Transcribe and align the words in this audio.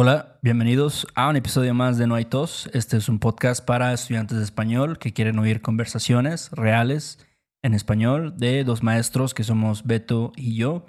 Hola, 0.00 0.38
bienvenidos 0.42 1.08
a 1.16 1.28
un 1.28 1.34
episodio 1.34 1.74
más 1.74 1.98
de 1.98 2.06
No 2.06 2.14
hay 2.14 2.24
tos. 2.24 2.70
Este 2.72 2.96
es 2.96 3.08
un 3.08 3.18
podcast 3.18 3.64
para 3.64 3.92
estudiantes 3.92 4.38
de 4.38 4.44
español 4.44 4.96
que 4.96 5.12
quieren 5.12 5.40
oír 5.40 5.60
conversaciones 5.60 6.52
reales 6.52 7.18
en 7.62 7.74
español 7.74 8.38
de 8.38 8.62
dos 8.62 8.84
maestros 8.84 9.34
que 9.34 9.42
somos 9.42 9.86
Beto 9.86 10.30
y 10.36 10.54
yo. 10.54 10.86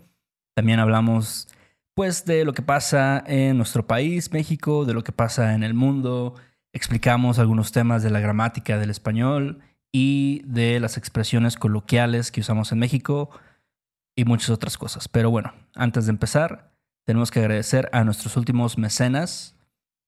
También 0.55 0.77
hablamos 0.79 1.47
pues 1.95 2.25
de 2.25 2.45
lo 2.45 2.53
que 2.53 2.61
pasa 2.61 3.23
en 3.25 3.57
nuestro 3.57 3.87
país, 3.87 4.31
México, 4.31 4.85
de 4.85 4.93
lo 4.93 5.04
que 5.04 5.12
pasa 5.12 5.55
en 5.55 5.64
el 5.64 5.73
mundo. 5.73 6.36
Explicamos 6.71 7.39
algunos 7.39 7.71
temas 7.71 8.04
de 8.04 8.12
la 8.12 8.20
gramática 8.20 8.78
del 8.78 8.91
español 8.91 9.57
y 9.91 10.44
de 10.46 10.80
las 10.80 10.98
expresiones 10.98 11.57
coloquiales 11.57 12.32
que 12.32 12.41
usamos 12.41 12.71
en 12.71 12.78
México 12.78 13.32
y 14.16 14.26
muchas 14.26 14.52
otras 14.52 14.78
cosas. 14.78 15.07
Pero 15.07 15.32
bueno, 15.32 15.52
antes 15.73 16.05
de 16.05 16.12
empezar, 16.12 16.68
tenemos 17.10 17.32
que 17.32 17.39
agradecer 17.39 17.89
a 17.91 18.04
nuestros 18.04 18.38
últimos 18.38 18.78
mecenas. 18.78 19.55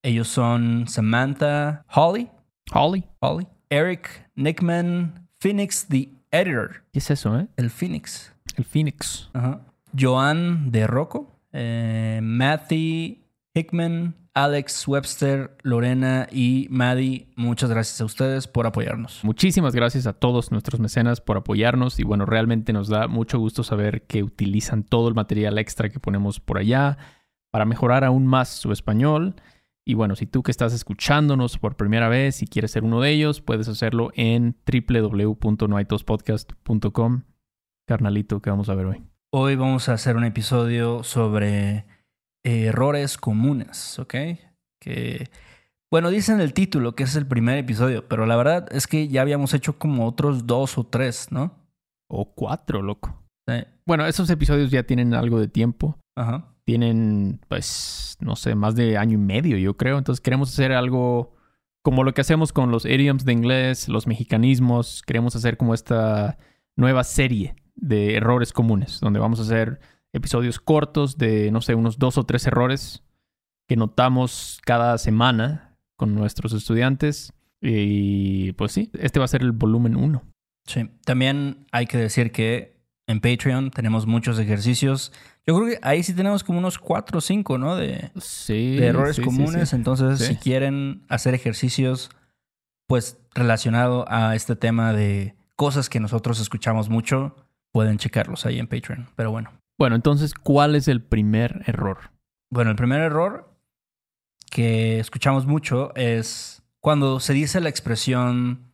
Ellos 0.04 0.28
son 0.28 0.88
Samantha 0.88 1.84
Holly, 1.92 2.30
Holly. 2.72 3.04
Holly, 3.20 3.48
Eric 3.72 4.30
Nickman, 4.36 5.28
Phoenix 5.40 5.88
the 5.88 6.10
Editor, 6.30 6.84
¿Qué 6.94 7.00
es 7.00 7.10
eso, 7.10 7.40
eh? 7.40 7.48
el 7.58 7.72
Phoenix, 7.72 8.32
El 8.56 8.66
Phoenix. 8.66 9.32
Ajá. 9.34 9.62
Joan 10.00 10.72
de 10.72 10.86
Rocco, 10.86 11.40
eh, 11.54 12.20
Matthew 12.22 13.18
Hickman, 13.56 14.14
Alex 14.34 14.88
Webster, 14.88 15.58
Lorena 15.62 16.28
y 16.32 16.68
Maddie. 16.70 17.28
Muchas 17.36 17.70
gracias 17.70 18.00
a 18.00 18.06
ustedes 18.06 18.48
por 18.48 18.66
apoyarnos. 18.66 19.20
Muchísimas 19.24 19.76
gracias 19.76 20.08
a 20.08 20.14
todos 20.14 20.52
nuestros 20.52 20.80
mecenas 20.80 21.20
por 21.20 21.36
apoyarnos 21.38 22.00
y 22.00 22.04
bueno, 22.04 22.26
realmente 22.26 22.72
nos 22.72 22.88
da 22.88 23.08
mucho 23.08 23.40
gusto 23.40 23.64
saber 23.64 24.04
que 24.04 24.24
utilizan 24.24 24.84
todo 24.84 25.10
el 25.10 25.16
material 25.16 25.58
extra 25.58 25.90
que 25.90 26.00
ponemos 26.00 26.40
por 26.40 26.58
allá 26.58 26.98
para 27.52 27.66
mejorar 27.66 28.06
aún 28.06 28.26
más 28.26 28.48
su 28.50 28.72
español. 28.72 29.36
Y 29.84 29.96
bueno, 29.96 30.16
si 30.16 30.28
tú 30.28 30.44
que 30.44 30.52
estás 30.52 30.74
escuchándonos 30.74 31.58
por 31.58 31.76
primera 31.76 32.08
vez 32.08 32.42
y 32.42 32.48
quieres 32.48 32.72
ser 32.72 32.86
uno 32.86 33.02
de 33.02 33.12
ellos, 33.12 33.42
puedes 33.42 33.68
hacerlo 33.68 34.12
en 34.16 34.56
www.noaitospodcast.com. 34.66 37.24
Carnalito, 37.86 38.42
¿qué 38.42 38.50
vamos 38.50 38.70
a 38.70 38.76
ver 38.76 38.86
hoy? 38.86 39.04
Hoy 39.32 39.58
vamos 39.58 39.90
a 39.90 39.94
hacer 39.94 40.16
un 40.16 40.24
episodio 40.24 41.04
sobre 41.04 41.86
errores 42.44 43.18
comunes, 43.18 44.00
¿ok? 44.00 44.16
Que, 44.80 45.30
bueno, 45.92 46.10
dicen 46.10 46.42
el 46.42 46.54
título 46.54 46.96
que 46.96 47.04
es 47.04 47.16
el 47.16 47.28
primer 47.28 47.58
episodio, 47.58 48.08
pero 48.08 48.26
la 48.26 48.36
verdad 48.36 48.68
es 48.72 48.88
que 48.88 49.08
ya 49.08 49.22
habíamos 49.22 49.54
hecho 49.54 49.78
como 49.78 50.08
otros 50.08 50.48
dos 50.48 50.78
o 50.78 50.86
tres, 50.86 51.32
¿no? 51.32 51.54
O 52.10 52.34
cuatro, 52.34 52.82
loco. 52.82 53.24
Sí. 53.48 53.64
Bueno, 53.86 54.06
esos 54.06 54.30
episodios 54.30 54.72
ya 54.72 54.84
tienen 54.84 55.14
algo 55.14 55.40
de 55.40 55.48
tiempo. 55.48 55.98
Ajá. 56.16 56.54
tienen, 56.66 57.40
pues, 57.48 58.18
no 58.20 58.36
sé, 58.36 58.54
más 58.56 58.76
de 58.76 58.98
año 58.98 59.16
y 59.16 59.22
medio, 59.22 59.58
yo 59.58 59.76
creo. 59.78 59.98
Entonces 59.98 60.22
queremos 60.22 60.52
hacer 60.52 60.72
algo 60.72 61.34
como 61.82 62.04
lo 62.04 62.14
que 62.14 62.22
hacemos 62.22 62.54
con 62.54 62.72
los 62.72 62.86
idioms 62.86 63.26
de 63.26 63.34
inglés, 63.34 63.88
los 63.88 64.08
mexicanismos. 64.08 65.02
Queremos 65.06 65.36
hacer 65.36 65.58
como 65.58 65.74
esta 65.74 66.38
nueva 66.76 67.04
serie 67.04 67.56
de 67.76 68.16
errores 68.16 68.54
comunes, 68.54 69.00
donde 69.00 69.20
vamos 69.20 69.40
a 69.40 69.44
hacer 69.44 69.80
episodios 70.14 70.60
cortos 70.60 71.18
de, 71.18 71.52
no 71.52 71.62
sé, 71.62 71.76
unos 71.76 71.98
dos 72.00 72.18
o 72.18 72.24
tres 72.26 72.46
errores 72.48 73.04
que 73.68 73.76
notamos 73.76 74.60
cada 74.66 74.98
semana 74.98 75.78
con 75.96 76.14
nuestros 76.16 76.54
estudiantes. 76.54 77.34
Y 77.62 78.54
pues 78.54 78.72
sí, 78.72 78.90
este 79.00 79.20
va 79.20 79.26
a 79.26 79.30
ser 79.30 79.42
el 79.42 79.52
volumen 79.52 79.96
uno. 79.96 80.24
Sí. 80.66 80.90
También 81.06 81.66
hay 81.72 81.86
que 81.86 81.98
decir 81.98 82.32
que 82.32 82.82
en 83.08 83.20
Patreon 83.22 83.72
tenemos 83.72 84.08
muchos 84.08 84.40
ejercicios. 84.40 85.12
Yo 85.46 85.56
creo 85.56 85.68
que 85.70 85.80
ahí 85.82 86.04
sí 86.04 86.14
tenemos 86.14 86.44
como 86.44 86.60
unos 86.60 86.78
cuatro 86.80 87.20
o 87.20 87.22
cinco, 87.22 87.58
¿no? 87.58 87.76
De, 87.76 88.12
Sí. 88.20 88.76
de 88.78 88.88
errores 88.88 89.16
sí, 89.18 89.22
comunes. 89.22 89.70
sí. 89.70 89.76
Entonces, 89.76 90.20
si 90.20 90.36
quieren 90.36 91.04
hacer 91.10 91.34
ejercicios, 91.34 92.10
pues 92.88 93.20
relacionado 93.34 94.06
a 94.08 94.36
este 94.36 94.56
tema 94.56 94.94
de 94.94 95.36
cosas 95.56 95.90
que 95.90 96.00
nosotros 96.00 96.40
escuchamos 96.40 96.90
mucho, 96.90 97.36
pueden 97.72 97.98
checarlos 97.98 98.46
ahí 98.46 98.60
en 98.60 98.68
Patreon. 98.68 99.08
Pero 99.16 99.32
bueno. 99.32 99.52
Bueno, 99.78 99.96
entonces, 99.96 100.34
¿cuál 100.34 100.76
es 100.76 100.88
el 100.88 101.02
primer 101.02 101.64
error? 101.66 102.12
Bueno, 102.50 102.72
el 102.72 102.76
primer 102.76 103.02
error 103.02 103.56
que 104.50 105.00
escuchamos 105.00 105.46
mucho 105.46 105.96
es 105.96 106.62
cuando 106.80 107.20
se 107.20 107.34
dice 107.34 107.62
la 107.62 107.70
expresión 107.70 108.74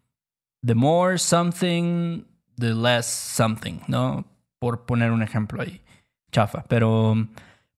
the 0.66 0.76
more 0.76 1.18
something, 1.18 2.24
the 2.58 2.74
less 2.74 3.06
something, 3.06 3.80
¿no? 3.88 4.26
Por 4.60 4.86
poner 4.86 5.12
un 5.12 5.22
ejemplo 5.22 5.62
ahí, 5.62 5.82
chafa. 6.32 6.66
Pero, 6.68 7.16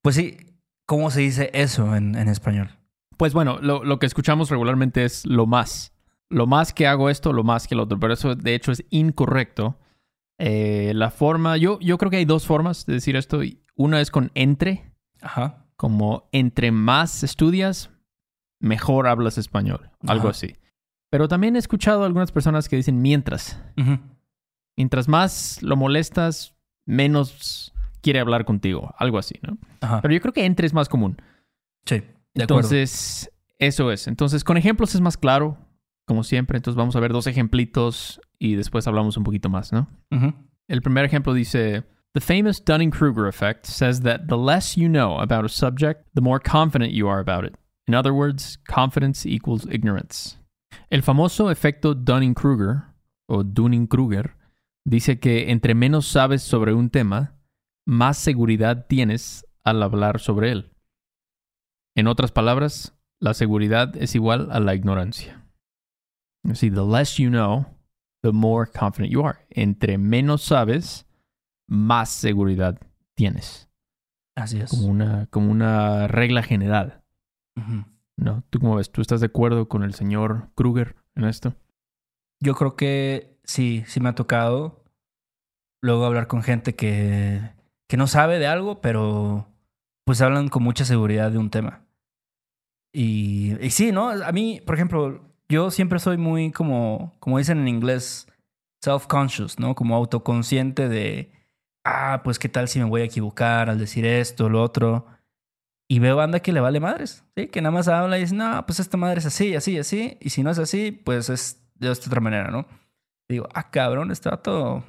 pues 0.02 0.16
sí, 0.16 0.38
¿cómo 0.86 1.12
se 1.12 1.22
dice 1.22 1.52
eso 1.54 1.96
en, 1.96 2.16
en 2.16 2.30
español? 2.30 2.70
Pues 3.18 3.34
bueno, 3.34 3.60
lo, 3.62 3.84
lo 3.84 4.00
que 4.00 4.06
escuchamos 4.06 4.50
regularmente 4.50 5.04
es 5.04 5.26
lo 5.26 5.46
más. 5.46 5.94
Lo 6.30 6.48
más 6.48 6.74
que 6.74 6.88
hago 6.88 7.10
esto, 7.10 7.34
lo 7.34 7.44
más 7.44 7.68
que 7.68 7.76
el 7.76 7.82
otro. 7.82 8.00
Pero 8.00 8.14
eso 8.14 8.36
de 8.36 8.56
hecho 8.56 8.72
es 8.72 8.86
incorrecto. 8.90 9.78
Eh, 10.40 10.94
la 10.96 11.12
forma, 11.12 11.58
yo, 11.58 11.80
yo 11.80 11.98
creo 11.98 12.10
que 12.10 12.18
hay 12.18 12.26
dos 12.26 12.46
formas 12.48 12.86
de 12.86 12.94
decir 12.94 13.16
esto. 13.16 13.42
Una 13.76 14.00
es 14.02 14.10
con 14.10 14.32
entre, 14.36 14.94
Ajá. 15.22 15.66
como 15.76 16.30
entre 16.32 16.72
más 16.72 17.24
estudias, 17.24 17.92
mejor 18.60 19.08
hablas 19.08 19.38
español. 19.38 19.92
Algo 20.08 20.30
así. 20.30 20.56
Pero 21.12 21.28
también 21.28 21.56
he 21.56 21.60
escuchado 21.60 22.04
a 22.04 22.06
algunas 22.06 22.32
personas 22.32 22.70
que 22.70 22.76
dicen 22.78 23.02
mientras. 23.02 23.62
Mientras 24.78 25.08
más 25.08 25.62
lo 25.62 25.76
molestas, 25.76 26.56
menos 26.86 27.74
quiere 28.02 28.20
hablar 28.20 28.46
contigo. 28.46 28.94
Algo 28.98 29.18
así, 29.18 29.36
¿no? 29.42 29.58
Ajá. 29.82 30.02
Pero 30.02 30.14
yo 30.14 30.22
creo 30.22 30.34
que 30.34 30.46
entre 30.46 30.68
es 30.68 30.74
más 30.74 30.88
común. 30.88 31.18
Sí, 31.86 31.96
de 31.96 32.44
acuerdo. 32.44 32.56
Entonces, 32.56 33.30
eso 33.58 33.92
es. 33.92 34.08
Entonces, 34.08 34.44
con 34.46 34.56
ejemplos 34.56 34.96
es 34.96 35.02
más 35.02 35.18
claro, 35.18 35.58
como 36.10 36.24
siempre. 36.24 36.58
Entonces, 36.58 36.76
vamos 36.76 36.96
a 36.96 37.00
ver 37.00 37.14
dos 37.14 37.28
ejemplitos 37.28 38.20
y 38.40 38.56
después 38.56 38.88
hablamos 38.88 39.16
un 39.16 39.24
poquito 39.24 39.48
más, 39.48 39.72
¿no? 39.72 39.88
El 40.68 40.82
primer 40.82 41.06
ejemplo 41.06 41.34
dice: 41.36 41.84
The 42.14 42.20
famous 42.20 42.66
Dunning-Kruger 42.66 43.28
effect 43.28 43.68
says 43.68 44.02
that 44.02 44.22
the 44.28 44.36
less 44.36 44.76
you 44.76 44.90
know 44.90 45.20
about 45.22 45.46
a 45.46 45.50
subject, 45.50 46.08
the 46.16 46.22
more 46.22 46.42
confident 46.42 46.92
you 46.92 47.08
are 47.08 47.22
about 47.22 47.46
it. 47.46 47.56
In 47.88 47.94
other 47.94 48.12
words, 48.12 48.58
confidence 48.68 49.30
equals 49.30 49.68
ignorance. 49.72 50.38
El 50.90 51.04
famoso 51.04 51.52
efecto 51.52 51.94
Dunning-Kruger, 51.94 52.86
o 53.28 53.44
Dunning-Kruger, 53.44 54.36
dice 54.86 55.20
que 55.20 55.52
entre 55.52 55.76
menos 55.76 56.08
sabes 56.08 56.42
sobre 56.42 56.74
un 56.74 56.90
tema, 56.90 57.36
más 57.86 58.18
seguridad 58.18 58.88
tienes 58.88 59.46
al 59.64 59.84
hablar 59.84 60.20
sobre 60.20 60.52
él. 60.52 60.72
En 61.96 62.08
otras 62.08 62.32
palabras, 62.32 62.96
la 63.20 63.36
seguridad 63.36 63.96
es 63.98 64.16
igual 64.16 64.50
a 64.52 64.60
la 64.60 64.74
ignorancia. 64.74 65.46
Así, 66.50 66.70
the 66.72 66.84
less 66.84 67.18
you 67.18 67.30
know, 67.30 67.66
the 68.24 68.32
more 68.32 68.70
confident 68.70 69.12
you 69.12 69.26
are. 69.26 69.40
Entre 69.50 69.98
menos 69.98 70.44
sabes, 70.44 71.06
más 71.68 72.10
seguridad 72.10 72.80
tienes. 73.16 73.70
Así 74.36 74.60
es. 74.60 74.72
Como 74.72 74.88
una, 74.88 75.28
como 75.28 75.52
una 75.52 76.08
regla 76.08 76.44
general. 76.44 77.04
¿No? 78.16 78.44
¿Tú 78.50 78.60
cómo 78.60 78.76
ves? 78.76 78.92
¿Tú 78.92 79.02
estás 79.02 79.20
de 79.20 79.26
acuerdo 79.26 79.68
con 79.68 79.84
el 79.84 79.94
señor 79.94 80.50
Kruger 80.56 80.96
en 81.16 81.26
esto? 81.26 81.56
Yo 82.40 82.56
creo 82.56 82.76
que 82.76 83.38
sí, 83.44 83.84
sí 83.86 84.00
me 84.00 84.10
ha 84.10 84.16
tocado 84.16 84.86
luego 85.82 86.06
hablar 86.06 86.28
con 86.28 86.42
gente 86.42 86.76
que, 86.76 87.42
que 87.88 87.98
no 87.98 88.08
sabe 88.08 88.40
de 88.40 88.48
algo, 88.48 88.82
pero 88.82 89.48
pues 90.06 90.22
hablan 90.22 90.48
con 90.48 90.64
mucha 90.64 90.86
seguridad 90.86 91.32
de 91.32 91.38
un 91.38 91.50
tema. 91.50 91.86
Y, 92.94 93.58
y 93.64 93.70
sí, 93.72 93.92
¿no? 93.92 94.10
A 94.10 94.32
mí, 94.32 94.62
por 94.66 94.76
ejemplo, 94.76 95.29
yo 95.50 95.72
siempre 95.72 96.00
soy 96.00 96.18
muy 96.18 96.52
como, 96.52 97.14
como 97.20 97.40
dicen 97.40 97.60
en 97.60 97.68
inglés, 97.68 98.28
self-conscious, 98.82 99.60
¿no? 99.60 99.76
Como 99.76 99.96
autoconsciente 99.96 100.88
de, 100.88 101.32
ah, 101.84 102.22
pues 102.24 102.40
qué 102.40 102.48
tal 102.50 102.68
si 102.68 102.80
me 102.80 102.86
voy 102.86 103.02
a 103.02 103.06
equivocar 103.06 103.70
al 103.70 103.80
decir 103.80 104.06
esto, 104.06 104.48
lo 104.48 104.62
otro. 104.62 105.06
Y 105.90 106.00
veo 106.00 106.16
banda 106.16 106.40
que 106.40 106.54
le 106.54 106.60
vale 106.60 106.80
madres, 106.80 107.24
¿sí? 107.36 107.48
Que 107.48 107.62
nada 107.62 107.72
más 107.72 107.88
habla 107.88 108.18
y 108.18 108.22
dice, 108.22 108.36
no, 108.36 108.64
pues 108.66 108.80
esta 108.80 108.96
madre 108.96 109.20
es 109.20 109.26
así, 109.26 109.56
así, 109.56 109.78
así. 109.80 110.18
Y 110.22 110.30
si 110.30 110.44
no 110.44 110.52
es 110.52 110.60
así, 110.60 110.92
pues 110.92 111.30
es 111.30 111.64
de 111.76 111.90
otra 111.90 112.22
manera, 112.22 112.52
¿no? 112.52 112.68
Digo, 113.28 113.48
ah, 113.54 113.72
cabrón, 113.72 114.12
este 114.12 114.30
vato 114.30 114.84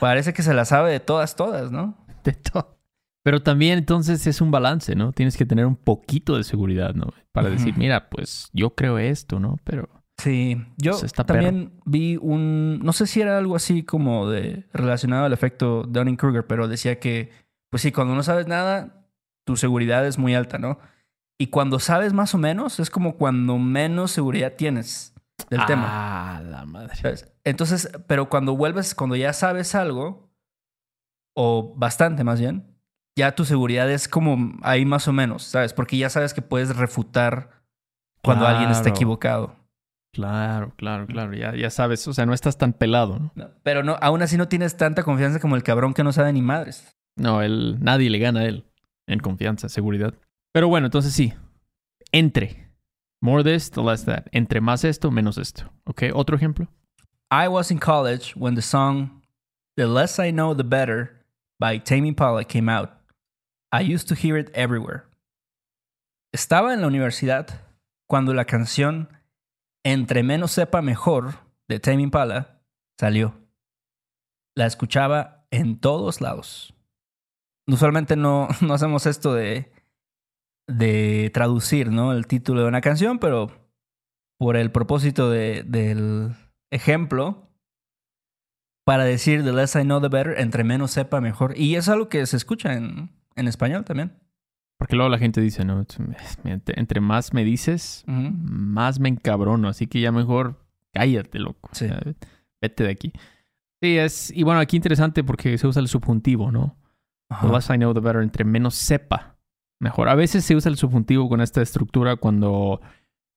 parece 0.00 0.32
que 0.32 0.42
se 0.42 0.54
la 0.54 0.64
sabe 0.64 0.92
de 0.92 1.00
todas, 1.00 1.34
todas, 1.34 1.72
¿no? 1.72 1.96
De 2.22 2.32
todo. 2.32 2.77
Pero 3.28 3.42
también 3.42 3.76
entonces 3.76 4.26
es 4.26 4.40
un 4.40 4.50
balance, 4.50 4.94
¿no? 4.94 5.12
Tienes 5.12 5.36
que 5.36 5.44
tener 5.44 5.66
un 5.66 5.76
poquito 5.76 6.34
de 6.38 6.44
seguridad, 6.44 6.94
¿no? 6.94 7.12
Para 7.30 7.50
decir, 7.50 7.76
mira, 7.76 8.08
pues 8.08 8.48
yo 8.54 8.74
creo 8.74 8.96
esto, 8.96 9.38
¿no? 9.38 9.58
Pero 9.64 9.86
Sí, 10.16 10.64
yo 10.78 10.98
Pues 10.98 11.12
también 11.12 11.78
vi 11.84 12.16
un, 12.16 12.78
no 12.82 12.94
sé 12.94 13.06
si 13.06 13.20
era 13.20 13.36
algo 13.36 13.54
así 13.54 13.82
como 13.82 14.30
de 14.30 14.66
relacionado 14.72 15.26
al 15.26 15.34
efecto 15.34 15.82
Dunning-Kruger, 15.84 16.46
pero 16.46 16.68
decía 16.68 17.00
que, 17.00 17.30
pues 17.68 17.82
sí, 17.82 17.92
cuando 17.92 18.14
no 18.14 18.22
sabes 18.22 18.46
nada, 18.46 19.06
tu 19.44 19.56
seguridad 19.56 20.06
es 20.06 20.16
muy 20.16 20.34
alta, 20.34 20.56
¿no? 20.56 20.78
Y 21.38 21.48
cuando 21.48 21.80
sabes 21.80 22.14
más 22.14 22.34
o 22.34 22.38
menos, 22.38 22.80
es 22.80 22.88
como 22.88 23.18
cuando 23.18 23.58
menos 23.58 24.10
seguridad 24.10 24.54
tienes 24.56 25.12
del 25.50 25.66
tema. 25.66 25.84
Ah, 26.38 26.42
la 26.42 26.64
madre. 26.64 26.96
¿sabes? 26.96 27.30
Entonces, 27.44 27.90
pero 28.06 28.30
cuando 28.30 28.56
vuelves, 28.56 28.94
cuando 28.94 29.16
ya 29.16 29.34
sabes 29.34 29.74
algo, 29.74 30.32
o 31.36 31.74
bastante 31.76 32.24
más 32.24 32.40
bien, 32.40 32.77
ya 33.18 33.34
tu 33.34 33.44
seguridad 33.44 33.90
es 33.90 34.06
como 34.06 34.56
ahí 34.62 34.84
más 34.84 35.08
o 35.08 35.12
menos, 35.12 35.42
¿sabes? 35.42 35.72
Porque 35.74 35.98
ya 35.98 36.08
sabes 36.08 36.32
que 36.32 36.40
puedes 36.40 36.76
refutar 36.76 37.50
cuando 38.22 38.46
alguien 38.46 38.70
está 38.70 38.88
equivocado. 38.88 39.56
Claro, 40.14 40.72
claro, 40.76 41.06
claro. 41.06 41.34
Ya, 41.34 41.54
ya 41.54 41.68
sabes, 41.68 42.06
o 42.06 42.14
sea, 42.14 42.26
no 42.26 42.32
estás 42.32 42.56
tan 42.58 42.72
pelado, 42.72 43.18
¿no? 43.18 43.32
No, 43.34 43.50
Pero 43.64 43.82
no, 43.82 43.96
aún 44.00 44.22
así 44.22 44.36
no 44.36 44.46
tienes 44.48 44.76
tanta 44.76 45.02
confianza 45.02 45.40
como 45.40 45.56
el 45.56 45.64
cabrón 45.64 45.94
que 45.94 46.04
no 46.04 46.12
sabe 46.12 46.32
ni 46.32 46.42
madres. 46.42 46.96
No, 47.16 47.42
él, 47.42 47.78
nadie 47.80 48.08
le 48.08 48.18
gana 48.18 48.40
a 48.40 48.44
él 48.44 48.64
en 49.08 49.18
confianza, 49.18 49.68
seguridad. 49.68 50.14
Pero 50.52 50.68
bueno, 50.68 50.86
entonces 50.86 51.12
sí. 51.12 51.34
Entre. 52.12 52.70
More 53.20 53.42
this, 53.42 53.70
the 53.70 53.82
less 53.82 54.04
that. 54.04 54.26
Entre 54.30 54.60
más 54.60 54.84
esto, 54.84 55.10
menos 55.10 55.38
esto. 55.38 55.64
¿Ok? 55.84 56.04
Otro 56.14 56.36
ejemplo. 56.36 56.68
I 57.30 57.48
was 57.48 57.72
in 57.72 57.78
college 57.78 58.32
when 58.36 58.54
the 58.54 58.62
song 58.62 59.22
The 59.76 59.86
Less 59.86 60.18
I 60.18 60.30
Know 60.30 60.54
the 60.54 60.64
Better 60.64 61.24
by 61.58 61.78
Tame 61.78 62.06
Impala 62.06 62.44
came 62.44 62.68
out. 62.68 62.97
I 63.72 63.82
used 63.94 64.08
to 64.08 64.14
hear 64.14 64.38
it 64.38 64.50
everywhere. 64.54 65.04
Estaba 66.32 66.74
en 66.74 66.80
la 66.80 66.86
universidad 66.86 67.46
cuando 68.08 68.34
la 68.34 68.44
canción 68.44 69.08
Entre 69.84 70.22
menos 70.22 70.50
sepa 70.52 70.82
mejor 70.82 71.34
de 71.68 71.78
Tame 71.80 72.02
Impala 72.02 72.60
salió. 72.98 73.34
La 74.56 74.66
escuchaba 74.66 75.46
en 75.50 75.78
todos 75.80 76.20
lados. 76.20 76.74
Usualmente 77.66 78.16
no, 78.16 78.48
no 78.60 78.74
hacemos 78.74 79.06
esto 79.06 79.32
de, 79.34 79.70
de 80.68 81.30
traducir 81.32 81.90
¿no? 81.90 82.12
el 82.12 82.26
título 82.26 82.62
de 82.62 82.68
una 82.68 82.80
canción, 82.80 83.18
pero 83.18 83.70
por 84.38 84.56
el 84.56 84.72
propósito 84.72 85.30
de- 85.30 85.62
del 85.62 86.34
ejemplo, 86.70 87.48
para 88.84 89.04
decir 89.04 89.44
the 89.44 89.52
less 89.52 89.74
I 89.76 89.82
know 89.82 90.00
the 90.00 90.08
better, 90.08 90.38
entre 90.38 90.64
menos 90.64 90.90
sepa 90.90 91.20
mejor. 91.20 91.56
Y 91.56 91.76
es 91.76 91.88
algo 91.88 92.08
que 92.08 92.26
se 92.26 92.36
escucha 92.36 92.74
en, 92.74 93.10
en 93.38 93.48
español 93.48 93.84
también. 93.84 94.12
Porque 94.78 94.94
luego 94.94 95.08
la 95.10 95.18
gente 95.18 95.40
dice, 95.40 95.64
no, 95.64 95.84
entre, 96.44 97.00
más 97.00 97.32
me 97.34 97.44
dices, 97.44 98.04
más 98.06 99.00
me 99.00 99.08
encabrono. 99.08 99.68
Así 99.68 99.86
que 99.88 100.00
ya 100.00 100.12
mejor 100.12 100.64
cállate, 100.92 101.38
loco. 101.40 101.68
Sí. 101.72 101.86
Vete 102.60 102.84
de 102.84 102.90
aquí. 102.90 103.12
Sí, 103.82 103.96
es. 103.98 104.30
Y 104.34 104.42
bueno, 104.44 104.60
aquí 104.60 104.76
interesante 104.76 105.24
porque 105.24 105.58
se 105.58 105.66
usa 105.66 105.80
el 105.82 105.88
subjuntivo, 105.88 106.52
¿no? 106.52 106.76
The 107.42 107.48
less 107.48 107.68
I 107.70 107.74
know, 107.76 107.92
the 107.92 108.00
better. 108.00 108.22
Entre 108.22 108.44
menos 108.44 108.74
sepa, 108.74 109.36
mejor. 109.80 110.08
A 110.08 110.14
veces 110.14 110.44
se 110.44 110.54
usa 110.56 110.70
el 110.70 110.76
subjuntivo 110.76 111.28
con 111.28 111.40
esta 111.40 111.60
estructura 111.60 112.16
cuando 112.16 112.80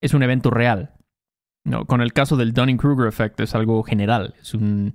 es 0.02 0.14
un 0.14 0.22
evento 0.24 0.50
real. 0.52 0.94
No, 1.66 1.86
con 1.86 2.02
el 2.02 2.14
caso 2.14 2.38
del 2.38 2.54
Dunning-Kruger 2.54 3.08
effect 3.08 3.40
es 3.40 3.54
algo 3.56 3.82
general. 3.84 4.36
Es 4.42 4.54
un- 4.54 4.94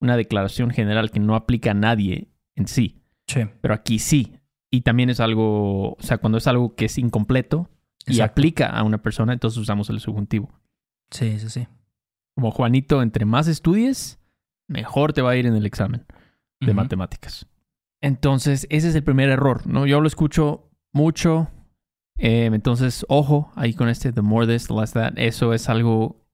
una 0.00 0.16
declaración 0.16 0.70
general 0.70 1.10
que 1.10 1.18
no 1.20 1.34
aplica 1.34 1.70
a 1.70 1.74
nadie 1.74 2.28
en 2.56 2.66
sí. 2.68 3.00
Sí, 3.26 3.40
Pero 3.60 3.74
aquí 3.74 3.98
sí. 3.98 4.36
Y 4.74 4.80
también 4.80 5.08
es 5.10 5.20
algo, 5.20 5.92
o 5.92 5.96
sea, 6.00 6.18
cuando 6.18 6.38
es 6.38 6.46
algo 6.48 6.74
que 6.74 6.86
es 6.86 6.98
incompleto 6.98 7.68
y 8.06 8.12
Exacto. 8.14 8.32
aplica 8.32 8.66
a 8.68 8.82
una 8.82 8.98
persona, 9.02 9.32
entonces 9.32 9.58
usamos 9.58 9.88
el 9.90 10.00
subjuntivo. 10.00 10.52
sí, 11.10 11.38
sí, 11.38 11.48
sí. 11.48 11.68
Como 12.36 12.50
Juanito, 12.50 13.00
entre 13.00 13.24
más 13.24 13.46
estudies, 13.46 14.18
mejor 14.68 15.12
te 15.12 15.22
va 15.22 15.30
a 15.30 15.36
ir 15.36 15.46
en 15.46 15.54
el 15.54 15.64
examen 15.66 16.04
de 16.60 16.74
matemáticas. 16.74 17.46
Entonces, 18.02 18.66
ese 18.70 18.88
es 18.88 18.94
el 18.96 19.04
primer 19.04 19.28
error, 19.28 19.64
¿no? 19.66 19.86
Yo 19.86 20.00
lo 20.00 20.08
escucho 20.08 20.68
mucho. 20.92 21.48
eh, 22.18 22.46
entonces, 22.52 23.06
ojo 23.08 23.52
ahí 23.54 23.74
con 23.74 23.88
este, 23.88 24.12
the 24.12 24.22
more 24.22 24.46
this, 24.52 24.66
the 24.66 24.74
less 24.74 24.92
that. 24.94 25.12
Eso 25.16 25.52
es 25.54 25.68
algo, 25.68 26.26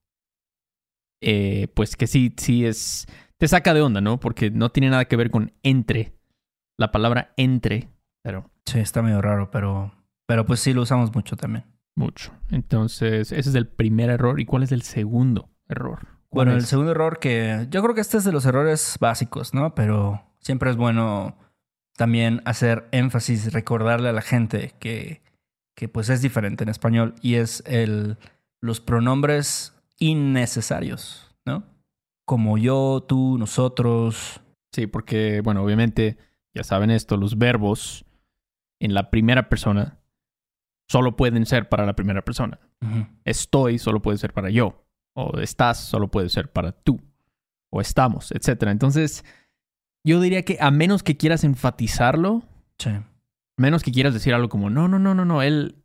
eh, 1.21 1.67
pues 1.75 1.95
que 1.95 2.07
sí, 2.07 2.33
sí 2.37 2.65
es, 2.65 3.05
te 3.37 3.47
saca 3.47 3.73
de 3.75 3.81
onda, 3.81 4.01
¿no? 4.01 4.19
Porque 4.19 4.49
no 4.49 4.69
tiene 4.69 4.89
nada 4.89 5.05
que 5.05 5.15
ver 5.15 5.29
con 5.29 5.53
entre. 5.63 6.13
La 6.79 6.91
palabra 6.91 7.33
entre, 7.37 7.89
pero 8.21 8.51
Sí, 8.65 8.79
está 8.79 9.01
medio 9.01 9.21
raro, 9.21 9.51
pero, 9.51 9.91
pero 10.25 10.45
pues 10.45 10.59
sí 10.61 10.73
lo 10.73 10.83
usamos 10.83 11.13
mucho 11.13 11.35
también. 11.35 11.65
mucho. 11.95 12.31
Entonces, 12.49 13.31
ese 13.33 13.49
es 13.49 13.55
el 13.55 13.67
primer 13.67 14.09
error. 14.09 14.39
¿Y 14.39 14.45
cuál 14.45 14.63
es 14.63 14.71
el 14.71 14.81
segundo 14.81 15.49
error? 15.67 15.99
¿Cuál 16.29 16.45
Bueno, 16.47 16.53
el 16.53 16.65
segundo 16.65 16.91
error 16.91 17.19
que 17.19 17.67
yo 17.69 17.81
creo 17.83 17.93
que 17.93 18.01
este 18.01 18.17
es 18.17 18.23
de 18.23 18.31
los 18.31 18.45
errores 18.45 18.95
básicos, 19.01 19.53
¿no? 19.53 19.75
Pero 19.75 20.23
siempre 20.39 20.69
es 20.69 20.77
bueno 20.77 21.37
también 21.97 22.41
hacer 22.45 22.87
énfasis, 22.91 23.51
recordarle 23.51 24.07
a 24.07 24.13
la 24.13 24.21
gente 24.21 24.73
que, 24.79 25.21
que 25.75 25.89
pues 25.89 26.09
es 26.09 26.21
diferente 26.21 26.63
en 26.63 26.69
español 26.69 27.15
y 27.21 27.35
es 27.35 27.61
el, 27.67 28.17
los 28.61 28.79
pronombres 28.79 29.75
innecesarios, 29.99 31.35
¿no? 31.45 31.65
Como 32.25 32.57
yo, 32.57 33.03
tú, 33.05 33.37
nosotros. 33.37 34.39
Sí, 34.71 34.87
porque, 34.87 35.41
bueno, 35.41 35.61
obviamente, 35.61 36.17
ya 36.53 36.63
saben 36.63 36.89
esto, 36.89 37.17
los 37.17 37.37
verbos 37.37 38.05
en 38.81 38.93
la 38.93 39.09
primera 39.09 39.49
persona 39.49 39.99
solo 40.89 41.15
pueden 41.15 41.45
ser 41.45 41.69
para 41.69 41.85
la 41.85 41.95
primera 41.95 42.21
persona. 42.23 42.59
Estoy 43.23 43.77
solo 43.79 44.01
puede 44.01 44.17
ser 44.17 44.33
para 44.33 44.49
yo. 44.49 44.83
O 45.13 45.37
estás 45.39 45.79
solo 45.79 46.09
puede 46.09 46.29
ser 46.29 46.51
para 46.51 46.71
tú. 46.71 46.99
O 47.71 47.79
estamos, 47.81 48.31
etc. 48.31 48.63
Entonces, 48.67 49.23
yo 50.05 50.19
diría 50.19 50.43
que 50.43 50.57
a 50.59 50.71
menos 50.71 51.03
que 51.03 51.15
quieras 51.17 51.43
enfatizarlo, 51.43 52.43
Sí. 52.77 52.89
a 52.89 53.03
menos 53.57 53.83
que 53.83 53.91
quieras 53.91 54.13
decir 54.13 54.33
algo 54.33 54.49
como, 54.49 54.69
no, 54.69 54.87
no, 54.87 54.99
no, 54.99 55.13
no, 55.13 55.23
no, 55.25 55.41
él, 55.41 55.75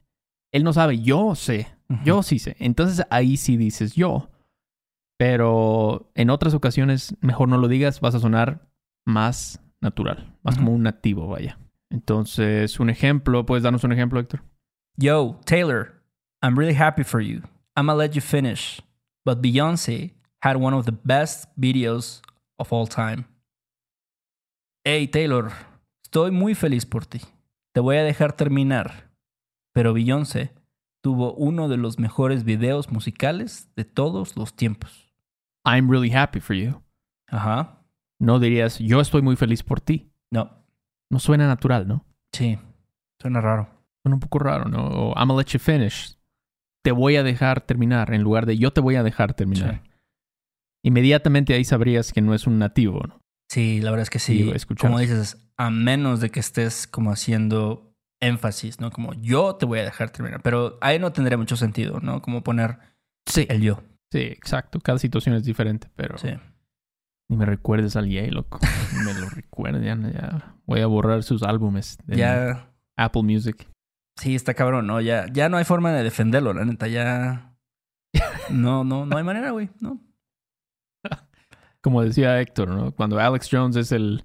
él 0.52 0.64
no 0.64 0.72
sabe, 0.72 1.00
yo 1.00 1.34
sé, 1.34 1.68
yo 2.04 2.22
sí 2.22 2.38
sé. 2.38 2.56
Entonces 2.58 3.06
ahí 3.10 3.36
sí 3.36 3.56
dices 3.56 3.94
yo. 3.94 4.30
Pero 5.18 6.10
en 6.14 6.30
otras 6.30 6.54
ocasiones, 6.54 7.16
mejor 7.20 7.48
no 7.48 7.58
lo 7.58 7.68
digas, 7.68 8.00
vas 8.00 8.14
a 8.14 8.20
sonar 8.20 8.68
más 9.06 9.62
natural, 9.80 10.36
más 10.42 10.56
como 10.56 10.72
un 10.72 10.82
nativo, 10.82 11.26
vaya. 11.28 11.58
Entonces, 11.90 12.80
un 12.80 12.90
ejemplo, 12.90 13.46
¿puedes 13.46 13.62
darnos 13.62 13.84
un 13.84 13.92
ejemplo, 13.92 14.20
Héctor? 14.20 14.42
Yo, 14.96 15.38
Taylor, 15.44 16.02
I'm 16.42 16.56
really 16.56 16.74
happy 16.74 17.04
for 17.04 17.20
you. 17.20 17.42
I'm 17.76 17.86
gonna 17.86 17.94
let 17.94 18.14
you 18.14 18.20
finish. 18.20 18.80
But 19.24 19.42
Beyonce 19.42 20.14
had 20.42 20.56
one 20.56 20.74
of 20.74 20.86
the 20.86 20.92
best 21.04 21.48
videos 21.56 22.22
of 22.58 22.72
all 22.72 22.86
time. 22.86 23.26
Hey, 24.84 25.06
Taylor, 25.06 25.52
estoy 26.04 26.30
muy 26.30 26.54
feliz 26.54 26.86
por 26.86 27.04
ti. 27.06 27.20
Te 27.74 27.80
voy 27.80 27.96
a 27.96 28.04
dejar 28.04 28.32
terminar. 28.32 29.10
Pero 29.74 29.92
Beyoncé 29.92 30.54
tuvo 31.02 31.34
uno 31.34 31.68
de 31.68 31.76
los 31.76 31.98
mejores 31.98 32.44
videos 32.44 32.90
musicales 32.90 33.68
de 33.76 33.84
todos 33.84 34.36
los 34.36 34.54
tiempos. 34.54 35.12
I'm 35.64 35.90
really 35.90 36.10
happy 36.10 36.40
for 36.40 36.54
you. 36.54 36.82
Ajá. 37.28 37.82
No 38.18 38.38
dirías, 38.38 38.78
yo 38.78 39.00
estoy 39.00 39.22
muy 39.22 39.36
feliz 39.36 39.62
por 39.62 39.80
ti. 39.80 40.10
No. 40.30 40.50
No 41.10 41.18
suena 41.18 41.46
natural, 41.46 41.86
¿no? 41.86 42.04
Sí. 42.32 42.58
Suena 43.20 43.40
raro. 43.40 43.68
Suena 44.02 44.16
un 44.16 44.20
poco 44.20 44.38
raro, 44.38 44.66
¿no? 44.66 44.86
O 44.86 45.14
I'm 45.16 45.28
gonna 45.28 45.40
let 45.40 45.48
you 45.50 45.58
finish. 45.58 46.16
Te 46.84 46.92
voy 46.92 47.16
a 47.16 47.22
dejar 47.22 47.60
terminar, 47.62 48.12
en 48.14 48.22
lugar 48.22 48.46
de 48.46 48.56
yo 48.58 48.72
te 48.72 48.80
voy 48.80 48.96
a 48.96 49.02
dejar 49.02 49.34
terminar. 49.34 49.82
Sí. 49.84 49.90
Inmediatamente 50.84 51.54
ahí 51.54 51.64
sabrías 51.64 52.12
que 52.12 52.22
no 52.22 52.34
es 52.34 52.46
un 52.46 52.58
nativo, 52.58 53.00
¿no? 53.06 53.20
Sí, 53.50 53.80
la 53.80 53.90
verdad 53.90 54.02
es 54.02 54.10
que 54.10 54.18
Sí, 54.18 54.52
como 54.80 54.98
dices, 54.98 55.48
a 55.56 55.70
menos 55.70 56.20
de 56.20 56.30
que 56.30 56.40
estés 56.40 56.86
como 56.86 57.12
haciendo 57.12 57.92
énfasis, 58.20 58.80
¿no? 58.80 58.90
Como 58.90 59.12
yo 59.14 59.54
te 59.56 59.66
voy 59.66 59.78
a 59.80 59.84
dejar 59.84 60.10
terminar. 60.10 60.42
Pero 60.42 60.78
ahí 60.80 60.98
no 60.98 61.12
tendría 61.12 61.38
mucho 61.38 61.56
sentido, 61.56 62.00
¿no? 62.00 62.22
Como 62.22 62.42
poner 62.42 62.78
Sí. 63.26 63.46
el 63.48 63.62
yo. 63.62 63.82
Sí, 64.12 64.20
exacto. 64.20 64.80
Cada 64.80 64.98
situación 64.98 65.34
es 65.34 65.44
diferente, 65.44 65.88
pero 65.96 66.18
Sí. 66.18 66.28
Ni 67.28 67.36
me 67.36 67.44
recuerdes 67.46 67.96
al 67.96 68.06
Jay, 68.06 68.30
loco. 68.30 68.58
Ni 68.92 69.04
me 69.04 69.14
lo 69.14 69.28
recuerdes, 69.28 69.84
ya, 69.84 69.96
ya. 70.12 70.54
Voy 70.66 70.80
a 70.80 70.86
borrar 70.86 71.22
sus 71.22 71.42
álbumes 71.42 71.98
de 72.06 72.16
Ya, 72.16 72.70
Apple 72.96 73.22
Music. 73.22 73.68
sí, 74.16 74.34
está 74.34 74.54
cabrón, 74.54 74.86
¿no? 74.86 75.00
Ya, 75.00 75.26
ya 75.32 75.48
no 75.48 75.56
hay 75.56 75.64
forma 75.64 75.92
de 75.92 76.02
defenderlo, 76.02 76.52
la 76.54 76.64
neta. 76.64 76.86
Ya. 76.88 77.52
No, 78.50 78.84
no, 78.84 79.06
no 79.06 79.16
hay 79.16 79.24
manera, 79.24 79.50
güey. 79.50 79.70
No. 79.80 80.00
Como 81.82 82.02
decía 82.02 82.40
Héctor, 82.40 82.68
¿no? 82.68 82.92
Cuando 82.92 83.18
Alex 83.18 83.48
Jones 83.50 83.76
es 83.76 83.92
el 83.92 84.24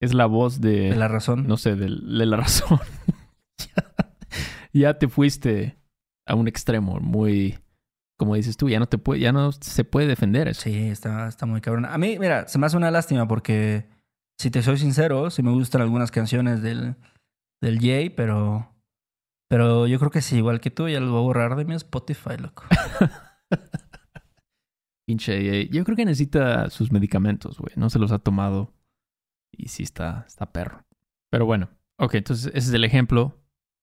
es 0.00 0.12
la 0.14 0.26
voz 0.26 0.60
de, 0.60 0.90
De 0.90 0.96
la 0.96 1.08
razón. 1.08 1.46
no 1.48 1.56
sé, 1.56 1.74
del- 1.74 2.18
de, 2.18 2.26
la 2.26 2.36
razón. 2.36 2.78
ya, 3.58 3.84
ya 4.72 4.98
te 4.98 5.08
fuiste 5.08 5.78
a 6.26 6.34
un 6.34 6.48
extremo 6.48 6.98
muy 7.00 7.58
como 8.16 8.34
dices 8.34 8.56
tú, 8.56 8.68
ya 8.68 8.78
no 8.78 8.86
te 8.86 8.98
puede 8.98 9.20
ya 9.20 9.32
no 9.32 9.52
se 9.52 9.84
puede 9.84 10.06
defender 10.06 10.48
eso. 10.48 10.62
Sí, 10.62 10.88
está, 10.88 11.28
está 11.28 11.46
muy 11.46 11.60
cabrón. 11.60 11.84
A 11.84 11.98
mí, 11.98 12.18
mira, 12.18 12.48
se 12.48 12.58
me 12.58 12.66
hace 12.66 12.76
una 12.76 12.90
lástima 12.90 13.28
porque, 13.28 13.88
si 14.38 14.50
te 14.50 14.62
soy 14.62 14.78
sincero, 14.78 15.30
sí 15.30 15.42
me 15.42 15.52
gustan 15.52 15.82
algunas 15.82 16.10
canciones 16.10 16.62
del, 16.62 16.96
del 17.60 17.80
Jay, 17.80 18.10
pero, 18.10 18.74
pero 19.48 19.86
yo 19.86 19.98
creo 19.98 20.10
que 20.10 20.22
sí, 20.22 20.36
igual 20.36 20.60
que 20.60 20.70
tú, 20.70 20.88
ya 20.88 21.00
los 21.00 21.10
voy 21.10 21.20
a 21.20 21.22
borrar 21.22 21.56
de 21.56 21.64
mi 21.64 21.74
Spotify, 21.74 22.36
loco. 22.38 22.64
Pinche, 25.06 25.60
eh, 25.60 25.68
yo 25.70 25.84
creo 25.84 25.96
que 25.96 26.04
necesita 26.04 26.68
sus 26.70 26.90
medicamentos, 26.90 27.58
güey. 27.58 27.72
No 27.76 27.90
se 27.90 28.00
los 28.00 28.10
ha 28.10 28.18
tomado. 28.18 28.74
Y 29.52 29.68
sí 29.68 29.84
está, 29.84 30.24
está 30.26 30.52
perro. 30.52 30.84
Pero 31.30 31.46
bueno, 31.46 31.70
ok, 31.98 32.14
entonces 32.14 32.46
ese 32.48 32.68
es 32.68 32.72
el 32.72 32.82
ejemplo. 32.82 33.40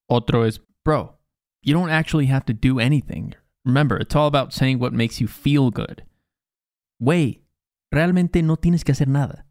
Otro 0.09 0.45
es, 0.45 0.61
bro, 0.83 1.21
you 1.63 1.73
don't 1.73 1.91
actually 1.91 2.29
have 2.29 2.43
to 2.45 2.53
do 2.53 2.79
anything. 2.79 3.31
Remember, 3.65 4.01
it's 4.01 4.15
all 4.15 4.27
about 4.27 4.51
saying 4.51 4.79
what 4.79 4.91
makes 4.91 5.19
you 5.19 5.27
feel 5.27 5.71
good. 5.71 6.03
Güey, 6.99 7.45
realmente 7.91 8.43
no 8.43 8.57
tienes 8.57 8.83
que 8.83 8.91
hacer 8.91 9.07
nada. 9.07 9.45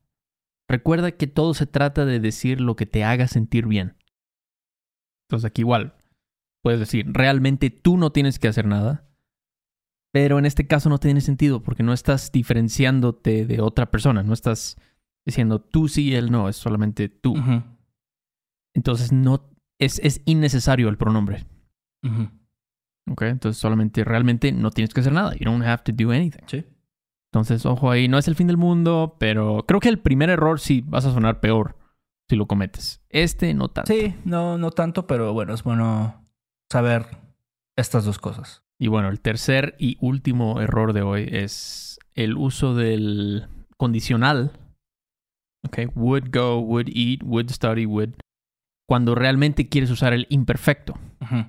Recuerda 0.69 1.13
que 1.13 1.27
todo 1.27 1.55
se 1.55 1.67
trata 1.67 2.05
de 2.05 2.21
decir 2.21 2.61
lo 2.61 2.77
que 2.77 2.87
te 2.87 3.05
haga 3.05 3.29
sentir 3.29 3.67
bien. 3.67 3.97
Entonces 5.27 5.49
aquí 5.49 5.63
igual, 5.63 5.97
puedes 6.63 6.81
decir, 6.81 7.07
realmente 7.11 7.71
tú 7.71 7.97
no 7.97 8.13
tienes 8.13 8.39
que 8.39 8.49
hacer 8.49 8.67
nada, 8.67 9.09
pero 10.13 10.39
en 10.39 10.47
este 10.47 10.67
caso 10.67 10.89
no 10.89 10.99
tiene 10.99 11.21
sentido 11.21 11.63
porque 11.63 11.83
no 11.83 11.93
estás 11.93 12.33
diferenciándote 12.33 13.47
de 13.47 13.61
otra 13.61 13.91
persona, 13.91 14.23
no 14.23 14.35
estás 14.35 14.77
diciendo 15.25 15.61
tú 15.61 15.89
sí, 15.89 16.15
él 16.15 16.31
no, 16.31 16.49
es 16.49 16.57
solamente 16.57 17.09
tú. 17.09 17.35
Entonces 18.75 19.13
no 19.13 19.51
es, 19.79 19.99
es 20.01 20.23
innecesario 20.27 20.89
el 20.89 20.99
pronombre. 20.99 21.47
ujú. 22.03 22.29
¿Ok? 23.11 23.23
Entonces 23.23 23.61
solamente 23.61 24.05
realmente 24.05 24.53
no 24.53 24.71
tienes 24.71 24.95
que 24.95 25.01
hacer 25.01 25.13
nada. 25.13 25.35
You 25.35 25.45
don't 25.45 25.65
have 25.65 25.83
to 25.85 25.93
do 25.93 26.11
anything. 26.11 26.45
Sí. 26.47 26.65
Entonces, 27.33 27.65
ojo 27.65 27.91
ahí, 27.91 28.09
no 28.09 28.19
es 28.19 28.29
el 28.29 28.35
fin 28.35 28.47
del 28.47 28.59
mundo, 28.59 29.17
pero 29.19 29.65
creo 29.67 29.81
que 29.81 29.89
el 29.89 29.99
primer 29.99 30.29
error 30.29 30.61
sí 30.61 30.85
vas 30.87 31.07
a 31.07 31.13
sonar 31.13 31.41
peor 31.41 31.77
si 32.29 32.37
lo 32.37 32.47
cometes. 32.47 33.03
Este 33.09 33.55
no 33.55 33.69
tanto. 33.69 33.93
Sí, 33.93 34.15
no, 34.25 34.59
no 34.59 34.71
tanto, 34.71 35.07
pero 35.07 35.33
bueno, 35.33 35.55
es 35.55 35.63
bueno 35.63 36.29
saber 36.71 37.07
estas 37.77 38.05
dos 38.05 38.19
cosas. 38.19 38.63
Y 38.79 38.89
bueno, 38.89 39.09
el 39.09 39.21
tercer 39.21 39.77
y 39.79 39.97
último 40.01 40.61
error 40.61 40.93
de 40.93 41.03
hoy 41.03 41.27
es 41.31 41.99
el 42.15 42.37
uso 42.37 42.75
del 42.75 43.49
condicional. 43.79 44.53
Ok, 45.65 45.79
would 45.95 46.29
go, 46.33 46.59
would 46.59 46.89
eat, 46.89 47.23
would 47.23 47.49
study, 47.51 47.87
would. 47.87 48.11
Cuando 48.87 49.15
realmente 49.15 49.69
quieres 49.69 49.91
usar 49.91 50.13
el 50.13 50.27
imperfecto. 50.29 50.95
Ujú, 51.21 51.47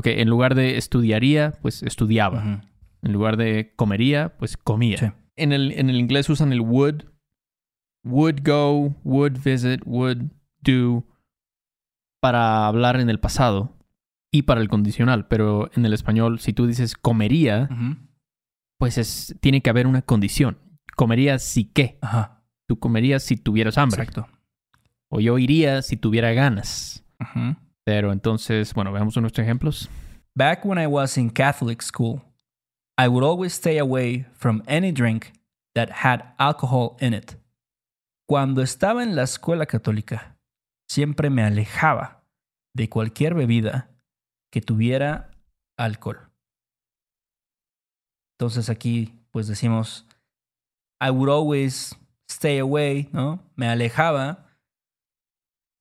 Ok, 0.00 0.06
en 0.06 0.30
lugar 0.30 0.54
de 0.54 0.78
estudiaría, 0.78 1.52
pues 1.60 1.82
estudiaba. 1.82 2.62
En 3.02 3.12
lugar 3.12 3.36
de 3.36 3.74
comería, 3.76 4.34
pues 4.38 4.56
comía. 4.56 4.96
Sí. 4.96 5.06
En, 5.36 5.52
el, 5.52 5.72
en 5.72 5.90
el 5.90 5.96
inglés 5.96 6.30
usan 6.30 6.54
el 6.54 6.62
would. 6.62 7.02
Would 8.02 8.38
go, 8.42 8.94
would 9.04 9.36
visit, 9.44 9.82
would 9.84 10.22
do 10.62 11.04
para 12.22 12.66
hablar 12.66 12.98
en 12.98 13.10
el 13.10 13.20
pasado 13.20 13.76
y 14.32 14.42
para 14.44 14.62
el 14.62 14.70
condicional. 14.70 15.28
Pero 15.28 15.70
en 15.74 15.84
el 15.84 15.92
español, 15.92 16.40
si 16.40 16.54
tú 16.54 16.66
dices 16.66 16.94
comería, 16.94 17.68
pues 18.78 18.96
es, 18.96 19.36
tiene 19.40 19.60
que 19.60 19.68
haber 19.68 19.86
una 19.86 20.00
condición. 20.00 20.56
Comería 20.96 21.38
si 21.38 21.64
qué. 21.66 21.98
Ajá, 22.00 22.42
Tú 22.66 22.78
comerías 22.78 23.22
si 23.22 23.36
tuvieras 23.36 23.76
hambre. 23.76 24.00
exacto. 24.02 24.28
O 25.10 25.20
yo 25.20 25.36
iría 25.38 25.82
si 25.82 25.98
tuviera 25.98 26.32
ganas. 26.32 27.04
Ujú. 27.20 27.56
Pero 27.90 28.12
entonces, 28.12 28.72
bueno, 28.72 28.92
veamos 28.92 29.16
unos 29.16 29.36
ejemplos. 29.36 29.88
Back 30.36 30.64
when 30.64 30.78
I 30.78 30.86
was 30.86 31.18
in 31.18 31.28
Catholic 31.28 31.82
school, 31.82 32.22
I 32.96 33.08
would 33.08 33.24
always 33.24 33.52
stay 33.52 33.80
away 33.80 34.26
from 34.32 34.62
any 34.68 34.92
drink 34.92 35.32
that 35.74 35.90
had 36.04 36.22
alcohol 36.38 36.96
in 37.00 37.14
it. 37.14 37.34
Cuando 38.28 38.62
estaba 38.62 39.02
en 39.02 39.16
la 39.16 39.24
escuela 39.24 39.66
católica, 39.66 40.36
siempre 40.88 41.30
me 41.30 41.42
alejaba 41.42 42.22
de 42.76 42.88
cualquier 42.88 43.34
bebida 43.34 43.88
que 44.52 44.60
tuviera 44.60 45.32
alcohol. 45.76 46.30
Entonces 48.38 48.70
aquí 48.70 49.18
pues 49.32 49.48
decimos 49.48 50.06
I 51.00 51.10
would 51.10 51.28
always 51.28 51.96
stay 52.30 52.60
away, 52.60 53.08
¿no? 53.10 53.40
Me 53.56 53.66
alejaba. 53.66 54.46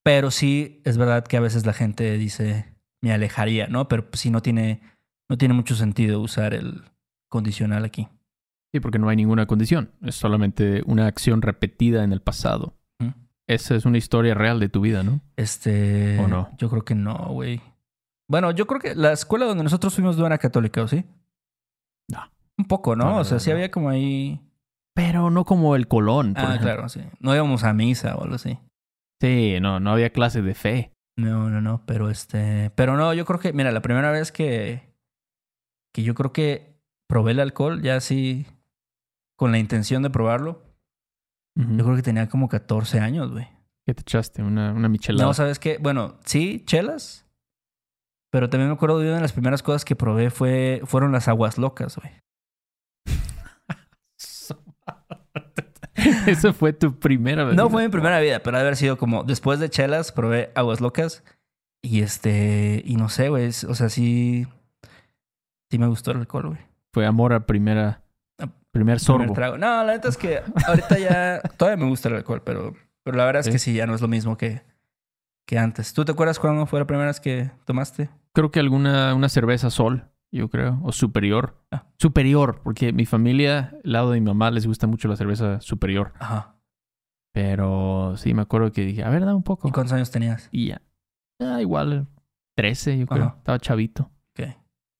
Pero 0.10 0.32
sí 0.32 0.82
es 0.86 0.98
verdad 0.98 1.24
que 1.24 1.38
a 1.38 1.40
veces 1.40 1.68
la 1.68 1.74
gente 1.74 2.18
dice 2.18 2.74
me 3.00 3.12
alejaría, 3.14 3.68
¿no? 3.68 3.88
Pero 3.88 4.08
sí 4.14 4.32
no 4.32 4.42
tiene, 4.42 4.82
no 5.30 5.38
tiene 5.38 5.54
mucho 5.54 5.76
sentido 5.76 6.20
usar 6.20 6.56
el 6.56 6.82
condicional 7.30 7.86
aquí. 7.86 8.08
Sí, 8.74 8.80
porque 8.80 8.98
no 8.98 9.08
hay 9.08 9.16
ninguna 9.18 9.46
condición. 9.46 9.92
Es 10.02 10.16
solamente 10.16 10.82
una 10.88 11.06
acción 11.06 11.44
repetida 11.44 12.04
en 12.04 12.12
el 12.12 12.22
pasado. 12.24 12.74
Esa 13.46 13.76
es 13.76 13.86
una 13.86 14.00
historia 14.00 14.34
real 14.34 14.60
de 14.60 14.70
tu 14.70 14.82
vida, 14.82 15.04
¿no? 15.04 15.22
Este. 15.36 16.18
¿O 16.18 16.28
no? 16.28 16.50
Yo 16.58 16.72
creo 16.72 16.84
que 16.84 16.96
no, 16.96 17.16
güey. 17.30 17.62
Bueno, 18.28 18.50
yo 18.50 18.66
creo 18.66 18.80
que 18.82 18.96
la 18.96 19.12
escuela 19.12 19.46
donde 19.46 19.64
nosotros 19.64 19.94
fuimos 19.94 20.18
no 20.18 20.26
era 20.26 20.40
católica, 20.40 20.82
¿o 20.82 20.88
sí? 20.88 21.06
No. 22.08 22.32
Un 22.58 22.66
poco, 22.66 22.96
¿no? 22.96 23.18
O 23.20 23.24
sea, 23.24 23.36
no, 23.36 23.40
sí 23.40 23.52
había 23.52 23.70
como 23.70 23.90
ahí. 23.90 24.42
Pero 24.96 25.30
no 25.30 25.46
como 25.46 25.76
el 25.76 25.88
Colón, 25.88 26.34
por 26.34 26.44
Ah, 26.46 26.48
ejemplo. 26.56 26.66
claro, 26.66 26.90
sí. 26.90 27.02
No 27.20 27.36
íbamos 27.36 27.64
a 27.64 27.74
misa 27.74 28.16
o 28.16 28.24
algo 28.24 28.36
así. 28.36 28.58
Sí, 29.22 29.58
no, 29.62 29.80
no 29.80 29.92
había 29.92 30.12
clase 30.12 30.42
de 30.42 30.54
fe. 30.54 30.92
No, 31.18 31.50
no, 31.50 31.62
no. 31.62 31.86
Pero 31.86 32.10
este. 32.10 32.72
Pero 32.76 32.96
no, 32.96 33.14
yo 33.14 33.26
creo 33.26 33.40
que. 33.40 33.54
Mira, 33.54 33.72
la 33.72 33.82
primera 33.82 34.12
vez 34.12 34.32
que. 34.32 34.94
Que 35.94 36.04
yo 36.04 36.16
creo 36.16 36.32
que 36.32 36.80
probé 37.08 37.32
el 37.32 37.40
alcohol, 37.40 37.82
ya 37.82 37.96
así. 37.96 38.46
Con 39.36 39.52
la 39.52 39.58
intención 39.60 40.04
de 40.04 40.10
probarlo. 40.10 40.64
Yo 41.56 41.84
creo 41.84 41.96
que 41.96 42.04
tenía 42.04 42.30
como 42.30 42.48
14 42.48 43.00
años, 43.00 43.32
güey. 43.32 43.48
¿Qué 43.86 43.94
te 43.94 44.02
echaste? 44.02 44.42
Una, 44.42 44.72
una 44.72 44.88
michelada. 44.88 45.26
No, 45.26 45.34
¿sabes 45.34 45.60
qué? 45.60 45.78
Bueno, 45.78 46.18
sí, 46.24 46.64
chelas. 46.66 47.26
Pero 48.32 48.50
también 48.50 48.70
me 48.70 48.76
acuerdo 48.76 49.00
de 49.00 49.08
una 49.08 49.16
de 49.16 49.22
las 49.22 49.34
primeras 49.34 49.64
cosas 49.64 49.84
que 49.84 49.96
probé 49.96 50.30
fue, 50.30 50.82
fueron 50.86 51.12
las 51.12 51.28
aguas 51.28 51.58
locas, 51.58 51.98
güey. 51.98 52.14
Esa 56.28 56.54
fue 56.54 56.74
tu 56.74 56.98
primera 57.00 57.44
vez. 57.44 57.56
No 57.56 57.70
fue 57.70 57.84
mi 57.84 57.90
primera 57.90 58.20
vida, 58.20 58.40
pero 58.42 58.58
haber 58.58 58.76
sido 58.76 58.98
como 58.98 59.24
después 59.24 59.60
de 59.60 59.70
chelas 59.70 60.12
probé 60.12 60.52
aguas 60.56 60.82
locas. 60.82 61.24
Y 61.82 62.02
este, 62.02 62.82
y 62.86 62.96
no 62.96 63.10
sé, 63.10 63.30
güey. 63.30 63.48
O 63.48 63.76
sea, 63.76 63.90
sí. 63.90 64.48
Sí 65.72 65.78
me 65.80 65.88
gustó 65.88 66.12
el 66.12 66.18
alcohol, 66.18 66.48
güey. 66.48 66.60
Fue 66.94 67.06
amor 67.06 67.34
a 67.34 67.46
primera. 67.46 68.02
A- 68.40 68.48
Primer 68.72 69.00
sorbo. 69.00 69.20
Primer 69.20 69.36
trago. 69.36 69.58
No, 69.58 69.84
la 69.84 69.94
neta 69.94 70.10
es 70.10 70.18
que 70.18 70.42
ahorita 70.68 71.00
ya. 71.00 71.42
todavía 71.58 71.84
me 71.84 71.90
gusta 71.90 72.10
el 72.10 72.16
alcohol, 72.16 72.42
pero, 72.44 72.74
pero 73.04 73.18
la 73.18 73.26
verdad 73.26 73.42
es 73.42 73.50
que 73.50 73.60
sí, 73.60 73.74
ya 73.74 73.86
no 73.88 73.96
es 73.96 74.02
lo 74.02 74.08
mismo 74.08 74.38
que, 74.38 74.62
que 75.48 75.58
antes. 75.58 75.94
¿Tú 75.94 76.04
te 76.06 76.12
acuerdas 76.12 76.40
cuándo 76.40 76.66
fue 76.66 76.80
la 76.80 76.86
primera 76.88 77.08
vez 77.08 77.20
que 77.20 77.50
tomaste? 77.66 78.10
Creo 78.34 78.52
que 78.52 78.60
alguna 78.60 79.14
una 79.16 79.30
cerveza 79.30 79.70
sol, 79.70 80.06
yo 80.32 80.50
creo, 80.50 80.80
o 80.84 80.92
superior. 80.92 81.64
Ah. 81.72 81.88
Superior, 81.98 82.62
porque 82.64 82.94
mi 82.94 83.06
familia, 83.06 83.78
el 83.84 83.94
lado 83.94 84.12
de 84.12 84.20
mi 84.20 84.26
mamá, 84.26 84.52
les 84.52 84.68
gusta 84.68 84.88
mucho 84.88 85.08
la 85.08 85.16
cerveza 85.16 85.60
superior. 85.62 86.14
Ajá. 86.20 86.56
Pero 87.34 88.16
sí, 88.18 88.34
me 88.34 88.42
acuerdo 88.42 88.72
que 88.72 88.86
dije, 88.86 89.04
a 89.04 89.10
ver, 89.10 89.22
dame 89.22 89.36
un 89.36 89.44
poco. 89.44 89.68
¿Y 89.68 89.72
cuántos 89.72 89.94
años 89.94 90.12
tenías? 90.12 90.50
Y 90.52 90.68
ya. 90.68 90.82
Ah, 91.40 91.62
igual, 91.62 92.08
13, 92.56 92.98
yo 93.00 93.08
creo. 93.08 93.24
Ajá. 93.26 93.36
Estaba 93.38 93.60
chavito. 93.60 94.12
Ok. 94.32 94.48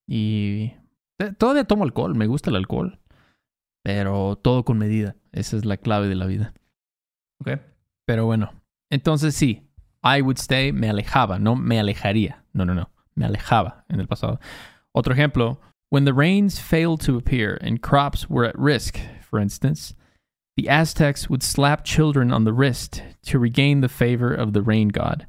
Y 0.08 0.74
eh, 1.20 1.34
todavía 1.38 1.66
tomo 1.66 1.84
alcohol, 1.84 2.16
me 2.16 2.28
gusta 2.28 2.50
el 2.50 2.56
alcohol. 2.56 3.00
Pero 3.84 4.38
todo 4.38 4.66
con 4.66 4.78
medida. 4.78 5.16
Esa 5.32 5.58
es 5.58 5.66
la 5.66 5.78
clave 5.78 6.08
de 6.08 6.16
la 6.16 6.26
vida. 6.26 6.54
Ok. 7.42 7.60
Pero 8.06 8.26
bueno, 8.26 8.52
entonces 8.90 9.36
sí, 9.36 9.70
I 10.04 10.22
would 10.22 10.38
stay, 10.38 10.72
me 10.72 10.90
alejaba, 10.90 11.40
no 11.40 11.56
me 11.56 11.80
alejaría. 11.80 12.44
No, 12.54 12.66
no, 12.66 12.74
no, 12.74 12.92
me 13.16 13.26
alejaba 13.26 13.86
en 13.90 14.00
el 14.00 14.08
pasado. 14.08 14.40
Otro 15.00 15.14
ejemplo, 15.14 15.60
when 15.90 16.04
the 16.04 16.14
rains 16.14 16.60
failed 16.60 17.00
to 17.06 17.16
appear 17.16 17.58
and 17.62 17.82
crops 17.82 18.30
were 18.30 18.44
at 18.44 18.60
risk, 18.60 19.00
for 19.22 19.40
instance, 19.40 19.96
the 20.58 20.68
Aztecs 20.68 21.30
would 21.30 21.42
slap 21.42 21.86
children 21.86 22.34
on 22.34 22.44
the 22.44 22.52
wrist 22.52 23.02
to 23.24 23.40
regain 23.40 23.80
the 23.80 23.88
favor 23.88 24.34
of 24.34 24.52
the 24.52 24.62
rain 24.62 24.90
god. 24.90 25.26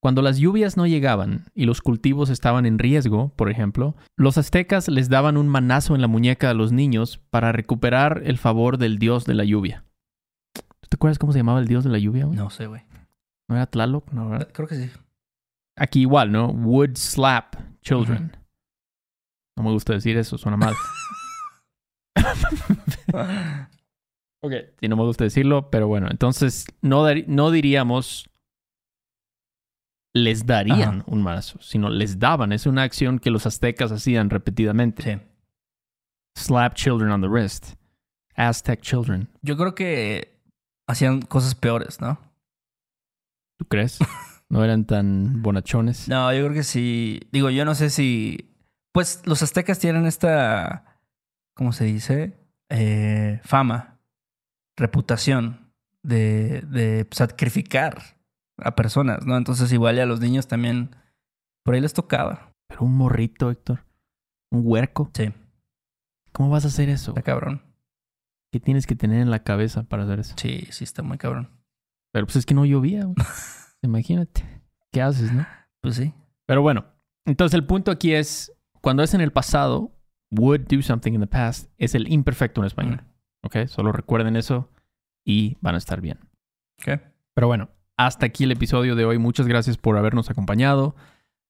Cuando 0.00 0.22
las 0.22 0.38
lluvias 0.38 0.76
no 0.76 0.86
llegaban 0.86 1.46
y 1.56 1.64
los 1.64 1.80
cultivos 1.80 2.30
estaban 2.30 2.66
en 2.66 2.78
riesgo, 2.78 3.32
por 3.34 3.50
ejemplo, 3.50 3.96
los 4.16 4.38
aztecas 4.38 4.86
les 4.86 5.08
daban 5.08 5.36
un 5.36 5.48
manazo 5.48 5.96
en 5.96 6.00
la 6.00 6.06
muñeca 6.06 6.50
a 6.50 6.54
los 6.54 6.70
niños 6.70 7.18
para 7.30 7.50
recuperar 7.50 8.22
el 8.24 8.38
favor 8.38 8.78
del 8.78 9.00
dios 9.00 9.24
de 9.24 9.34
la 9.34 9.42
lluvia. 9.42 9.86
¿Tú 10.54 10.88
te 10.88 10.94
acuerdas 10.94 11.18
cómo 11.18 11.32
se 11.32 11.40
llamaba 11.40 11.58
el 11.58 11.66
dios 11.66 11.82
de 11.82 11.90
la 11.90 11.98
lluvia? 11.98 12.26
güey? 12.26 12.38
No 12.38 12.48
sé, 12.48 12.68
güey. 12.68 12.82
¿No 13.48 13.56
era 13.56 13.66
Tlaloc? 13.66 14.12
No, 14.12 14.28
¿verdad? 14.28 14.50
Creo 14.52 14.68
que 14.68 14.76
sí. 14.76 14.88
Aquí 15.74 16.02
igual, 16.02 16.30
¿no? 16.30 16.46
Would 16.52 16.96
slap 16.96 17.56
children. 17.82 18.36
No 19.56 19.62
me 19.62 19.70
gusta 19.70 19.92
decir 19.92 20.16
eso, 20.16 20.36
suena 20.38 20.56
mal. 20.56 20.74
ok. 24.42 24.52
Sí, 24.80 24.88
no 24.88 24.96
me 24.96 25.04
gusta 25.04 25.24
decirlo, 25.24 25.70
pero 25.70 25.86
bueno. 25.88 26.08
Entonces, 26.10 26.66
no, 26.82 27.04
no 27.26 27.50
diríamos 27.50 28.28
les 30.14 30.46
darían 30.46 31.00
Ajá. 31.00 31.04
un 31.06 31.22
manazo, 31.22 31.60
sino 31.60 31.90
les 31.90 32.18
daban. 32.18 32.52
Es 32.52 32.66
una 32.66 32.84
acción 32.84 33.18
que 33.18 33.30
los 33.30 33.46
aztecas 33.46 33.90
hacían 33.92 34.30
repetidamente. 34.30 35.02
Sí. 35.02 35.20
Slap 36.36 36.74
children 36.74 37.10
on 37.10 37.20
the 37.20 37.28
wrist. 37.28 37.74
Aztec 38.36 38.80
children. 38.80 39.28
Yo 39.42 39.56
creo 39.56 39.74
que 39.74 40.40
hacían 40.88 41.22
cosas 41.22 41.54
peores, 41.54 42.00
¿no? 42.00 42.18
¿Tú 43.58 43.66
crees? 43.66 43.98
No 44.48 44.62
eran 44.62 44.84
tan 44.84 45.42
bonachones. 45.42 46.08
No, 46.08 46.32
yo 46.32 46.44
creo 46.44 46.54
que 46.54 46.62
sí. 46.62 47.20
Digo, 47.32 47.50
yo 47.50 47.64
no 47.64 47.74
sé 47.74 47.90
si. 47.90 48.53
Pues 48.94 49.22
los 49.26 49.42
aztecas 49.42 49.80
tienen 49.80 50.06
esta. 50.06 51.00
¿Cómo 51.54 51.72
se 51.72 51.84
dice? 51.84 52.38
Eh, 52.68 53.40
fama, 53.42 53.98
reputación 54.76 55.72
de, 56.04 56.62
de 56.62 57.06
sacrificar 57.10 58.20
a 58.56 58.76
personas, 58.76 59.26
¿no? 59.26 59.36
Entonces, 59.36 59.72
igual 59.72 59.96
y 59.96 60.00
a 60.00 60.06
los 60.06 60.20
niños 60.20 60.46
también. 60.46 60.94
Por 61.64 61.74
ahí 61.74 61.80
les 61.80 61.92
tocaba. 61.92 62.52
Pero 62.68 62.82
un 62.82 62.96
morrito, 62.96 63.50
Héctor. 63.50 63.84
Un 64.52 64.62
huerco. 64.64 65.10
Sí, 65.12 65.32
¿Cómo 66.30 66.50
vas 66.50 66.64
a 66.64 66.68
hacer 66.68 66.88
eso? 66.88 67.10
está 67.10 67.22
cabrón. 67.22 67.62
¿Qué 68.52 68.60
tienes 68.60 68.86
que 68.86 68.94
tener 68.94 69.20
en 69.20 69.30
la 69.30 69.42
cabeza 69.42 69.82
para 69.82 70.04
hacer 70.04 70.20
eso? 70.20 70.36
Sí, 70.38 70.68
sí, 70.70 70.84
está 70.84 71.02
muy 71.02 71.18
cabrón. 71.18 71.50
Pero 72.12 72.26
pues 72.26 72.36
es 72.36 72.46
que 72.46 72.54
no 72.54 72.64
llovía. 72.64 73.08
Imagínate. 73.82 74.62
¿Qué 74.92 75.02
haces, 75.02 75.32
no? 75.32 75.44
Pues 75.80 75.96
sí. 75.96 76.14
Pero 76.46 76.62
bueno, 76.62 76.84
entonces 77.24 77.54
el 77.54 77.66
punto 77.66 77.90
aquí 77.90 78.14
es, 78.14 78.52
cuando 78.84 79.02
es 79.02 79.14
en 79.14 79.22
el 79.22 79.32
pasado, 79.32 79.90
would 80.30 80.68
do 80.68 80.82
something 80.82 81.14
in 81.14 81.20
the 81.20 81.26
past, 81.26 81.70
es 81.78 81.94
el 81.94 82.12
imperfecto 82.12 82.60
en 82.60 82.66
español. 82.66 83.02
¿Ok? 83.42 83.66
Solo 83.66 83.92
recuerden 83.92 84.36
eso 84.36 84.68
y 85.24 85.56
van 85.62 85.74
a 85.74 85.78
estar 85.78 86.02
bien. 86.02 86.18
Ok. 86.78 87.00
Pero 87.32 87.46
bueno, 87.46 87.70
hasta 87.96 88.26
aquí 88.26 88.44
el 88.44 88.52
episodio 88.52 88.94
de 88.94 89.06
hoy. 89.06 89.16
Muchas 89.16 89.46
gracias 89.46 89.78
por 89.78 89.96
habernos 89.96 90.28
acompañado. 90.28 90.94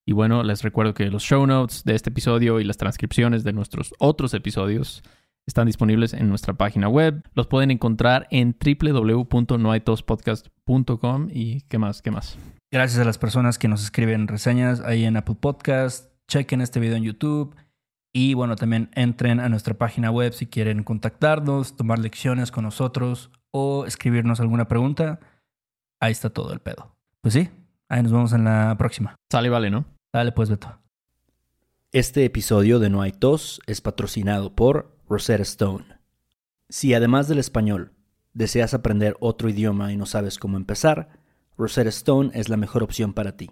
Y 0.05 0.13
bueno, 0.13 0.43
les 0.43 0.63
recuerdo 0.63 0.93
que 0.93 1.11
los 1.11 1.23
show 1.23 1.45
notes 1.45 1.83
de 1.83 1.95
este 1.95 2.09
episodio 2.09 2.61
y 2.61 2.63
las 2.63 2.77
transcripciones 2.77 3.43
de 3.43 3.51
nuestros 3.51 3.93
otros 3.99 4.33
episodios 4.33 5.03
están 5.45 5.67
disponibles 5.67 6.13
en 6.13 6.29
nuestra 6.29 6.53
página 6.53 6.87
web. 6.87 7.21
Los 7.33 7.47
pueden 7.47 7.69
encontrar 7.69 8.29
en 8.31 8.55
www.noaitospodcast.com 8.57 11.27
y 11.33 11.63
qué 11.63 11.79
más, 11.79 12.01
qué 12.01 12.11
más. 12.11 12.37
Gracias 12.71 13.01
a 13.01 13.05
las 13.05 13.17
personas 13.17 13.57
que 13.57 13.67
nos 13.67 13.83
escriben 13.83 14.29
reseñas 14.29 14.79
ahí 14.79 15.03
en 15.03 15.17
Apple 15.17 15.35
Podcast. 15.35 16.14
Chequen 16.27 16.61
este 16.61 16.79
video 16.79 16.97
en 16.97 17.03
YouTube. 17.03 17.55
Y 18.13 18.33
bueno, 18.33 18.55
también 18.55 18.89
entren 18.93 19.39
a 19.39 19.49
nuestra 19.49 19.73
página 19.73 20.09
web 20.09 20.33
si 20.33 20.47
quieren 20.47 20.83
contactarnos, 20.83 21.75
tomar 21.75 21.99
lecciones 21.99 22.49
con 22.49 22.63
nosotros 22.63 23.29
o 23.51 23.85
escribirnos 23.85 24.39
alguna 24.39 24.67
pregunta. 24.67 25.19
Ahí 25.99 26.11
está 26.11 26.29
todo 26.29 26.53
el 26.53 26.59
pedo. 26.59 26.95
Pues 27.21 27.33
sí, 27.33 27.49
ahí 27.89 28.03
nos 28.03 28.11
vemos 28.11 28.31
en 28.33 28.45
la 28.45 28.75
próxima. 28.77 29.15
Sale 29.31 29.47
y 29.47 29.51
vale, 29.51 29.69
¿no? 29.69 29.85
Dale 30.13 30.31
pues, 30.31 30.49
Beto. 30.49 30.79
Este 31.91 32.25
episodio 32.25 32.79
de 32.79 32.89
No 32.89 33.01
hay 33.01 33.11
tos 33.11 33.59
es 33.67 33.81
patrocinado 33.81 34.55
por 34.55 34.97
Rosetta 35.09 35.43
Stone. 35.43 35.85
Si 36.69 36.93
además 36.93 37.27
del 37.27 37.39
español 37.39 37.93
deseas 38.33 38.73
aprender 38.73 39.15
otro 39.19 39.49
idioma 39.49 39.91
y 39.93 39.97
no 39.97 40.05
sabes 40.05 40.37
cómo 40.37 40.57
empezar, 40.57 41.09
Rosetta 41.57 41.89
Stone 41.89 42.31
es 42.33 42.49
la 42.49 42.57
mejor 42.57 42.83
opción 42.83 43.13
para 43.13 43.37
ti. 43.37 43.51